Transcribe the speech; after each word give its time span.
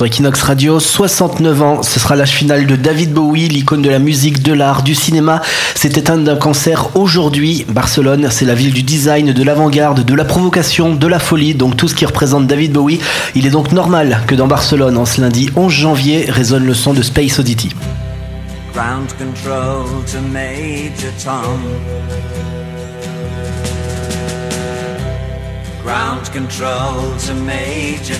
sur 0.00 0.06
Equinox 0.06 0.40
Radio. 0.44 0.80
69 0.80 1.62
ans, 1.62 1.82
ce 1.82 2.00
sera 2.00 2.16
l'âge 2.16 2.30
final 2.30 2.64
de 2.64 2.74
David 2.74 3.12
Bowie, 3.12 3.48
l'icône 3.48 3.82
de 3.82 3.90
la 3.90 3.98
musique, 3.98 4.42
de 4.42 4.54
l'art, 4.54 4.82
du 4.82 4.94
cinéma. 4.94 5.42
S'est 5.74 5.90
éteint 5.90 6.16
d'un 6.16 6.36
cancer 6.36 6.96
aujourd'hui. 6.96 7.66
Barcelone, 7.68 8.28
c'est 8.30 8.46
la 8.46 8.54
ville 8.54 8.72
du 8.72 8.82
design, 8.82 9.34
de 9.34 9.42
l'avant-garde, 9.42 10.02
de 10.02 10.14
la 10.14 10.24
provocation, 10.24 10.94
de 10.94 11.06
la 11.06 11.18
folie, 11.18 11.54
donc 11.54 11.76
tout 11.76 11.86
ce 11.86 11.94
qui 11.94 12.06
représente 12.06 12.46
David 12.46 12.72
Bowie. 12.72 12.98
Il 13.34 13.46
est 13.46 13.50
donc 13.50 13.72
normal 13.72 14.22
que 14.26 14.34
dans 14.34 14.46
Barcelone, 14.46 14.96
en 14.96 15.04
ce 15.04 15.20
lundi 15.20 15.50
11 15.54 15.70
janvier, 15.70 16.30
résonne 16.30 16.64
le 16.64 16.72
son 16.72 16.94
de 16.94 17.02
Space 17.02 17.38
Oddity. 17.38 17.68
Ground 18.72 19.12
control 19.18 19.84
to 20.10 20.18
Major. 20.32 21.12
Ground 25.84 26.30
control 26.32 27.18
to 27.18 27.34
Major. 27.44 28.16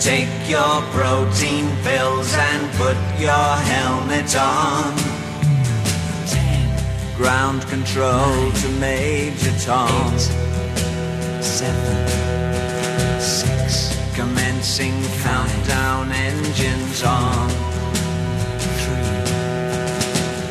Take 0.00 0.48
your 0.48 0.80
protein 0.92 1.66
pills 1.82 2.32
and 2.32 2.72
put 2.74 2.96
your 3.18 3.56
helmet 3.72 4.36
on. 4.36 4.96
Ten. 6.26 7.16
Ground 7.16 7.62
control 7.66 8.28
Nine, 8.28 8.52
to 8.52 8.68
Major 8.78 9.52
Tom. 9.58 10.14
Eight, 10.14 11.42
seven, 11.42 13.20
six. 13.20 13.96
Commencing 14.14 15.02
countdown 15.22 16.12
engines 16.12 17.02
on. 17.02 17.48
Three, 18.80 19.24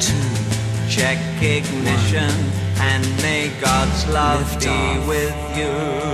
two. 0.00 0.88
check 0.88 1.18
ignition 1.42 2.30
and 2.80 3.04
may 3.18 3.50
God's 3.60 4.06
love 4.08 4.58
be 4.58 4.98
with 5.06 5.36
you. 5.58 6.13